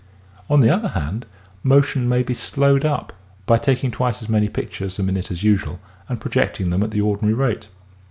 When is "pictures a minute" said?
4.49-5.29